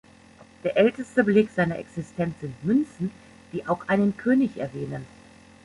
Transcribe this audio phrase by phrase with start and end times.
[0.63, 3.11] Der älteste Beleg seiner Existenz sind Münzen,
[3.53, 5.05] die auch einen König erwähnen.